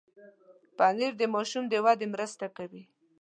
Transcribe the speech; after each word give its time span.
پنېر 0.77 1.13
د 1.17 1.23
ماشوم 1.33 1.63
د 1.69 1.75
ودې 1.85 2.07
مرسته 2.13 2.45
کوي. 2.57 2.83